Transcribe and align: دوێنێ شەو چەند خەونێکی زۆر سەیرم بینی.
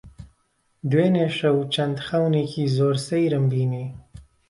دوێنێ 0.89 1.27
شەو 1.37 1.57
چەند 1.73 1.97
خەونێکی 2.07 2.65
زۆر 2.77 2.95
سەیرم 3.07 3.45
بینی. 3.51 3.87